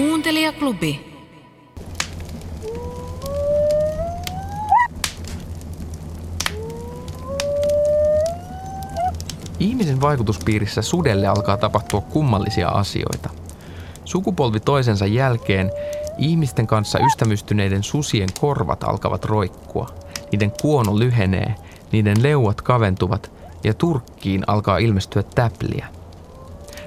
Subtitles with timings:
[0.00, 1.14] Kuuntelijaklubi.
[9.58, 13.30] Ihmisen vaikutuspiirissä sudelle alkaa tapahtua kummallisia asioita.
[14.04, 15.70] Sukupolvi toisensa jälkeen
[16.18, 19.86] ihmisten kanssa ystävystyneiden susien korvat alkavat roikkua.
[20.32, 21.54] Niiden kuono lyhenee,
[21.92, 23.32] niiden leuat kaventuvat
[23.64, 25.99] ja turkkiin alkaa ilmestyä täpliä.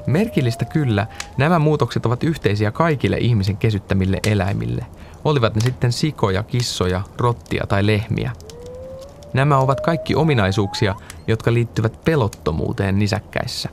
[0.08, 1.08] Merkillistä kyllä,
[1.38, 4.86] nämä muutokset ovat yhteisiä kaikille ihmisen kesyttämille eläimille,
[5.26, 8.32] olivat ne sitten sikoja, kissoja, rottia tai lehmiä.
[9.34, 10.96] Nämä ovat kaikki ominaisuuksia,
[11.28, 13.70] jotka liittyvät pelottomuuteen nisäkkäissä.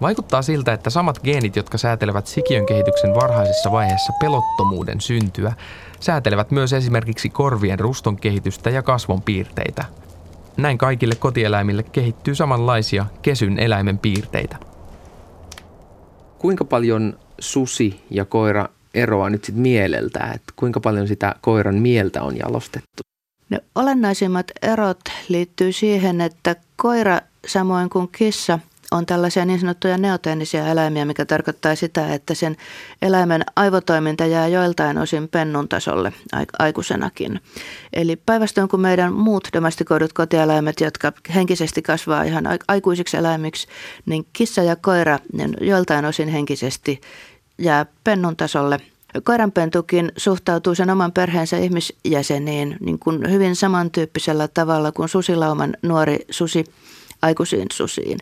[0.00, 5.52] Vaikuttaa siltä, että samat geenit, jotka säätelevät sikiön kehityksen varhaisessa vaiheessa pelottomuuden syntyä,
[6.00, 9.84] säätelevät myös esimerkiksi korvien ruston kehitystä ja kasvon piirteitä.
[10.58, 14.56] Näin kaikille kotieläimille kehittyy samanlaisia kesyn eläimen piirteitä.
[16.38, 22.22] Kuinka paljon susi ja koira eroaa nyt sitten mieleltä, että kuinka paljon sitä koiran mieltä
[22.22, 23.02] on jalostettu?
[23.50, 28.58] Ne olennaisimmat erot liittyy siihen, että koira samoin kuin kissa
[28.90, 32.56] on tällaisia niin sanottuja neoteenisia eläimiä, mikä tarkoittaa sitä, että sen
[33.02, 36.12] eläimen aivotoiminta jää joiltain osin pennun tasolle
[36.58, 37.40] aikuisenakin.
[37.92, 43.68] Eli päinvastoin kuin meidän muut domestikoidut kotieläimet, jotka henkisesti kasvaa ihan aikuisiksi eläimiksi,
[44.06, 47.00] niin kissa ja koira niin joiltain osin henkisesti
[47.58, 48.80] jää pennun tasolle–
[49.24, 56.64] Koiranpentukin suhtautuu sen oman perheensä ihmisjäseniin niin kuin hyvin samantyyppisellä tavalla kuin susilauman nuori susi
[57.22, 58.18] aikuisiin susiin.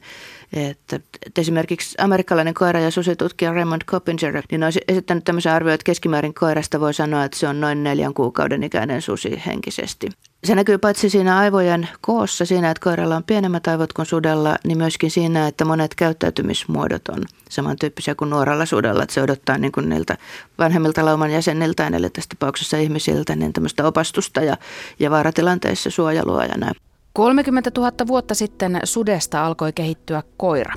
[0.52, 5.84] Että, että esimerkiksi amerikkalainen koira- ja susitutkija Raymond Coppinger niin on esittänyt tämmöisen arvioon, että
[5.84, 10.08] keskimäärin koirasta voi sanoa, että se on noin neljän kuukauden ikäinen susi henkisesti.
[10.44, 14.78] Se näkyy paitsi siinä aivojen koossa, siinä, että koiralla on pienemmät aivot kuin sudella, niin
[14.78, 19.02] myöskin siinä, että monet käyttäytymismuodot on samantyyppisiä kuin nuoralla sudella.
[19.02, 20.16] Että se odottaa niin kuin niiltä
[20.58, 24.56] vanhemmilta lauman jäseniltään, eli tässä tapauksessa ihmisiltä, niin tämmöistä opastusta ja,
[24.98, 26.74] ja vaaratilanteissa suojelua ja näin.
[27.16, 30.74] 30 000 vuotta sitten sudesta alkoi kehittyä koira.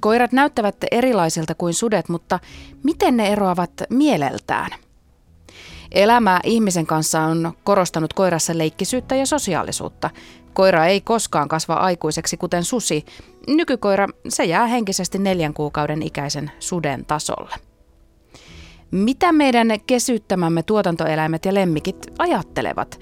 [0.00, 2.38] Koirat näyttävät erilaisilta kuin sudet, mutta
[2.82, 4.70] miten ne eroavat mieleltään?
[5.90, 10.10] Elämä ihmisen kanssa on korostanut koirassa leikkisyyttä ja sosiaalisuutta.
[10.52, 13.04] Koira ei koskaan kasva aikuiseksi kuten susi.
[13.48, 17.54] Nykykoira, se jää henkisesti neljän kuukauden ikäisen suden tasolle.
[18.90, 23.00] Mitä meidän kesyttämämme tuotantoeläimet ja lemmikit ajattelevat?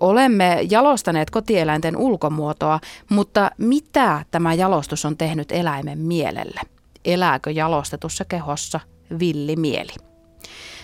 [0.00, 6.60] Olemme jalostaneet kotieläinten ulkomuotoa, mutta mitä tämä jalostus on tehnyt eläimen mielelle?
[7.04, 8.80] Elääkö jalostetussa kehossa
[9.18, 9.92] villi mieli?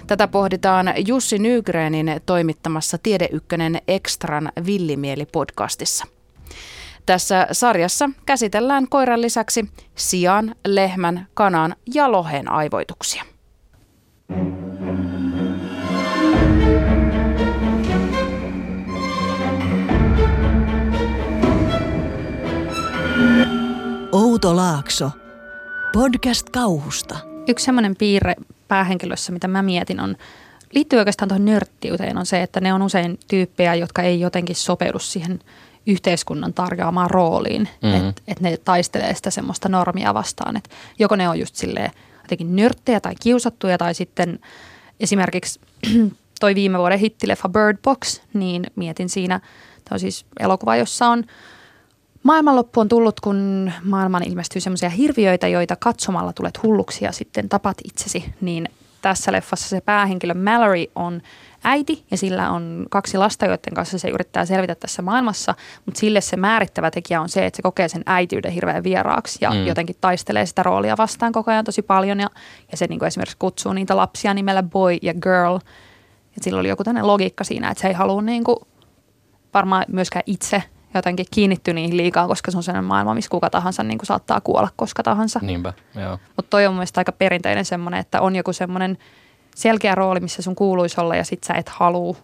[0.06, 6.06] Tätä pohditaan Jussi Nygrenin toimittamassa Tiede Ykkönen Extran Villimieli-podcastissa.
[7.06, 13.24] Tässä sarjassa käsitellään koiran lisäksi sian, lehmän, kanan ja lohen aivoituksia.
[24.40, 25.10] Outo Laakso.
[25.92, 27.18] Podcast kauhusta.
[27.48, 28.34] Yksi semmoinen piirre
[28.68, 30.16] päähenkilössä, mitä mä mietin, on
[30.72, 34.98] liittyy oikeastaan tuohon nörttiyteen, on se, että ne on usein tyyppejä, jotka ei jotenkin sopeudu
[34.98, 35.40] siihen
[35.86, 37.68] yhteiskunnan tarjoamaan rooliin.
[37.82, 38.08] Mm-hmm.
[38.08, 40.56] Että et ne taistelee sitä semmoista normia vastaan.
[40.56, 41.90] Et joko ne on just silleen
[42.22, 44.38] jotenkin nörttejä tai kiusattuja tai sitten
[45.00, 45.60] esimerkiksi
[46.40, 49.38] toi viime vuoden hittileffa Bird Box, niin mietin siinä,
[49.84, 51.24] tämä on siis elokuva, jossa on–
[52.22, 57.76] Maailmanloppu on tullut, kun maailmaan ilmestyy semmoisia hirviöitä, joita katsomalla tulet hulluksi ja sitten tapat
[57.84, 58.24] itsesi.
[58.40, 58.68] Niin
[59.02, 61.22] tässä leffassa se päähenkilö Mallory on
[61.64, 65.54] äiti ja sillä on kaksi lasta, joiden kanssa se yrittää selvitä tässä maailmassa,
[65.86, 69.50] mutta sille se määrittävä tekijä on se, että se kokee sen äitiyden hirveän vieraaksi ja
[69.50, 69.66] mm.
[69.66, 72.30] jotenkin taistelee sitä roolia vastaan koko ajan tosi paljon ja,
[72.70, 75.54] ja se niin kuin esimerkiksi kutsuu niitä lapsia nimellä boy ja girl.
[76.36, 78.56] Ja sillä oli joku tämmöinen logiikka siinä, että se ei halua niin kuin
[79.54, 80.62] varmaan myöskään itse
[80.94, 84.40] jotenkin kiinnitty niihin liikaa, koska se on sellainen maailma, missä kuka tahansa niin kuin saattaa
[84.40, 85.40] kuolla koska tahansa.
[85.42, 86.18] Niinpä, joo.
[86.36, 88.98] Mutta toi on mielestäni aika perinteinen semmoinen, että on joku semmoinen
[89.54, 92.16] selkeä rooli, missä sun kuuluisi olla ja sit sä et halua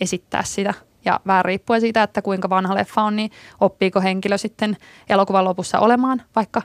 [0.00, 0.74] esittää sitä.
[1.04, 4.76] Ja vähän riippuen siitä, että kuinka vanha leffa on, niin oppiiko henkilö sitten
[5.08, 6.62] elokuvan lopussa olemaan vaikka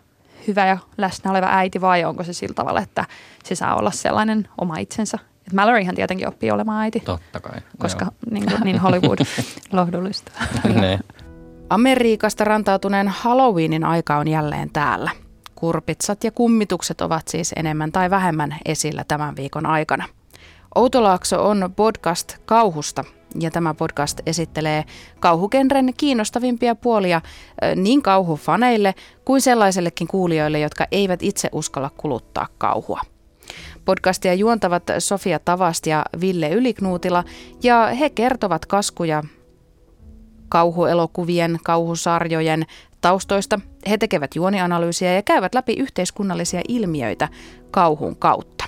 [0.47, 3.05] hyvä ja läsnä oleva äiti vai onko se sillä tavalla, että
[3.43, 5.19] se saa olla sellainen oma itsensä.
[5.47, 6.99] Et Malloryhan tietenkin oppii olemaan äiti.
[6.99, 7.59] Totta kai.
[7.77, 9.19] Koska niin, niin Hollywood
[9.71, 10.31] lohdullista.
[11.69, 15.11] Amerikasta rantautuneen Halloweenin aika on jälleen täällä.
[15.55, 20.05] Kurpitsat ja kummitukset ovat siis enemmän tai vähemmän esillä tämän viikon aikana.
[20.75, 23.03] Outolaakso on podcast kauhusta
[23.39, 24.83] ja tämä podcast esittelee
[25.19, 27.21] kauhukenren kiinnostavimpia puolia
[27.75, 28.95] niin kauhufaneille
[29.25, 33.01] kuin sellaisellekin kuulijoille, jotka eivät itse uskalla kuluttaa kauhua.
[33.85, 37.23] Podcastia juontavat Sofia Tavast ja Ville Yliknuutila
[37.63, 39.23] ja he kertovat kaskuja
[40.49, 42.65] kauhuelokuvien, kauhusarjojen
[43.01, 43.59] taustoista.
[43.89, 47.27] He tekevät juonianalyysiä ja käyvät läpi yhteiskunnallisia ilmiöitä
[47.71, 48.65] kauhun kautta.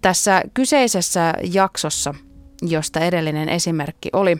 [0.00, 2.14] Tässä kyseisessä jaksossa,
[2.62, 4.36] josta edellinen esimerkki oli,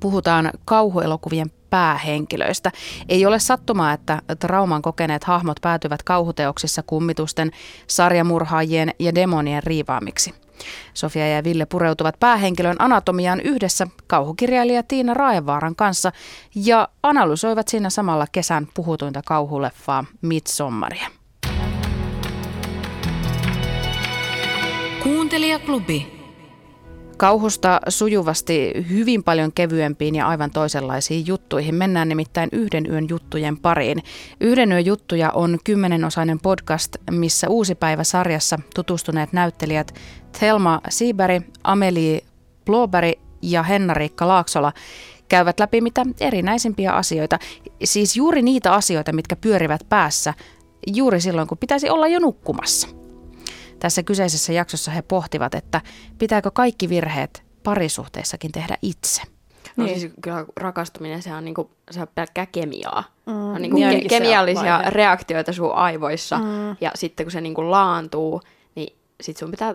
[0.00, 2.72] puhutaan kauhuelokuvien päähenkilöistä.
[3.08, 7.50] Ei ole sattumaa, että trauman kokeneet hahmot päätyvät kauhuteoksissa kummitusten,
[7.86, 10.34] sarjamurhaajien ja demonien riivaamiksi.
[10.94, 16.12] Sofia ja Ville pureutuvat päähenkilön anatomiaan yhdessä kauhukirjailija Tiina Raevaaran kanssa
[16.54, 21.08] ja analysoivat siinä samalla kesän puhutuinta kauhuleffaa Midsommaria.
[25.02, 26.18] Kuuntelijaklubi.
[27.16, 31.74] Kauhusta sujuvasti hyvin paljon kevyempiin ja aivan toisenlaisiin juttuihin.
[31.74, 34.02] Mennään nimittäin yhden yön juttujen pariin.
[34.40, 39.94] Yhden yön juttuja on kymmenenosainen podcast, missä uusi päivä sarjassa tutustuneet näyttelijät
[40.38, 42.20] Thelma Siiberi, Amelie
[42.64, 43.12] Blåberg
[43.42, 44.72] ja Henna-Riikka Laaksola
[45.28, 47.38] käyvät läpi mitä erinäisimpiä asioita.
[47.84, 50.34] Siis juuri niitä asioita, mitkä pyörivät päässä
[50.86, 52.88] juuri silloin, kun pitäisi olla jo nukkumassa.
[53.78, 55.80] Tässä kyseisessä jaksossa he pohtivat, että
[56.18, 59.22] pitääkö kaikki virheet parisuhteessakin tehdä itse.
[59.76, 60.00] No niin.
[60.00, 63.04] siis kyllä rakastuminen, se on, niinku, se on pelkkää kemiaa.
[63.26, 63.32] Mm.
[63.32, 64.90] On niinku niin ke- kemiallisia vaihe.
[64.90, 66.38] reaktioita sun aivoissa.
[66.38, 66.76] Mm.
[66.80, 68.40] Ja sitten kun se niinku laantuu,
[68.74, 69.74] niin sit sun pitää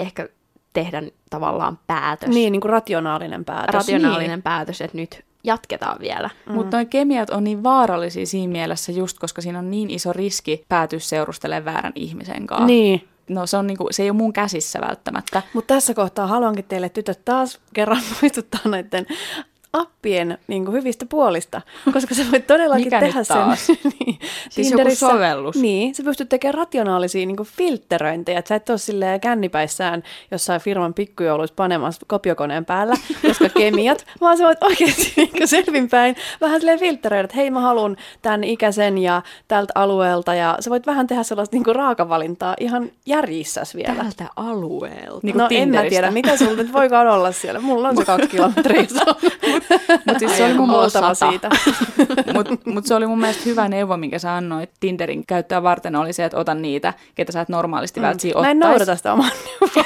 [0.00, 0.28] ehkä
[0.72, 2.28] tehdä tavallaan päätös.
[2.28, 3.74] Niin, niin kuin rationaalinen päätös.
[3.74, 4.42] Rationaalinen niin.
[4.42, 6.30] päätös, että nyt jatketaan vielä.
[6.46, 6.52] Mm.
[6.52, 10.64] Mutta noin kemiat on niin vaarallisia siinä mielessä just, koska siinä on niin iso riski
[10.68, 12.66] päätyä seurustelemaan väärän ihmisen kanssa.
[12.66, 15.42] Niin no se, on niinku, se ei ole mun käsissä välttämättä.
[15.54, 19.06] Mutta tässä kohtaa haluankin teille tytöt taas kerran muistuttaa näiden
[19.72, 21.60] appien niin kuin hyvistä puolista,
[21.92, 23.36] koska sä voit todellakin Mikä tehdä sen.
[24.00, 24.18] niin,
[24.50, 25.56] siis joku sovellus.
[25.56, 30.60] Niin, sä pystyt tekemään rationaalisia niin kuin filtteröintejä, että sä et ole silleen kännipäissään jossain
[30.60, 32.94] firman pikkujouluissa panemassa kopiokoneen päällä,
[33.26, 37.60] koska kemiat, vaan sä voit oikeasti niin kuin selvinpäin vähän silleen filtteröidä, että hei mä
[37.60, 42.54] haluan tämän ikäisen ja tältä alueelta ja sä voit vähän tehdä sellaista niin kuin raakavalintaa
[42.60, 43.94] ihan järjissäs vielä.
[43.94, 45.20] Tältä alueelta?
[45.22, 45.78] Niin no Tinderistä.
[45.78, 47.60] en mä tiedä, mitä sulla nyt voikaan olla siellä.
[47.60, 48.86] Mulla on se kaksi kilometriä.
[50.06, 51.48] Mutta siis se oli mun oltava siitä.
[52.34, 56.12] Mutta mut se oli mun mielestä hyvä neuvo, minkä sä annoit Tinderin käyttöä varten, oli
[56.12, 58.06] se, että otan niitä, ketä sä et normaalisti mm.
[58.06, 58.46] välttämättä ottais.
[58.46, 59.28] Mä en noudata sitä omaa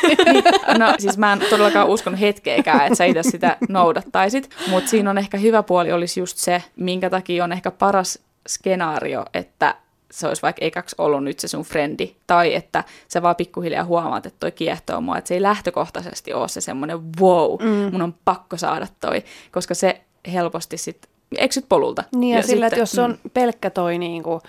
[0.02, 0.44] niin,
[0.78, 5.18] No siis mä en todellakaan uskonut hetkeäkään, että sä itse sitä noudattaisit, mutta siinä on
[5.18, 8.18] ehkä hyvä puoli olisi just se, minkä takia on ehkä paras
[8.48, 9.74] skenaario, että
[10.14, 14.26] se olisi vaikka ekaksi ollut nyt se sun frendi, tai että sä vaan pikkuhiljaa huomaat,
[14.26, 17.92] että toi kiehtoo mua, että se ei lähtökohtaisesti ole se semmoinen wow, mm.
[17.92, 20.00] mun on pakko saada toi, koska se
[20.32, 22.04] helposti sitten eksyt polulta.
[22.16, 23.30] Niin ja, ja sillä, että jos se on mm.
[23.34, 24.40] pelkkä toi niinku,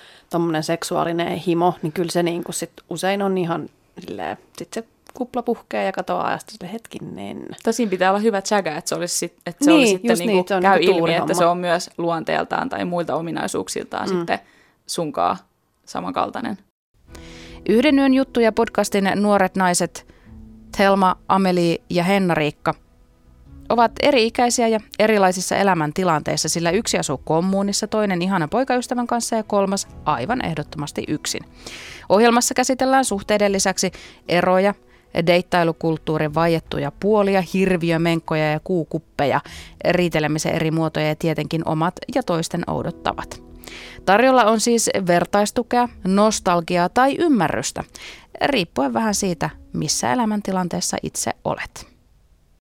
[0.62, 3.70] seksuaalinen himo, niin kyllä se niinku sit usein on ihan
[4.00, 4.84] silleen, sit se
[5.14, 7.46] kupla puhkee ja katoaa ja sitten hetkinen.
[7.64, 10.36] Tosin pitää olla hyvä chaga, että se, olisi sit, että se niin, olisi sitten niinku,
[10.36, 14.18] niin, se on käy niinku ilmi, että se on myös luonteeltaan tai muilta ominaisuuksiltaan mm.
[14.18, 14.40] sitten
[14.88, 15.38] sunkaa
[15.86, 16.58] samankaltainen.
[17.70, 20.16] Yhden yön juttuja podcastin nuoret naiset
[20.76, 22.74] Thelma, Ameli ja Henna-Riikka
[23.70, 29.88] ovat eri-ikäisiä ja erilaisissa elämäntilanteissa, sillä yksi asuu kommunissa, toinen ihana poikaystävän kanssa ja kolmas
[30.06, 31.44] aivan ehdottomasti yksin.
[32.10, 33.92] Ohjelmassa käsitellään suhteiden lisäksi
[34.28, 34.74] eroja,
[35.28, 39.42] deittailukulttuurin vaiettuja puolia, hirviömenkkoja ja kuukuppeja,
[39.90, 43.44] riitelemisen eri muotoja ja tietenkin omat ja toisten oudottavat.
[44.06, 47.84] Tarjolla on siis vertaistukea, nostalgiaa tai ymmärrystä,
[48.46, 51.95] riippuen vähän siitä, missä elämäntilanteessa itse olet.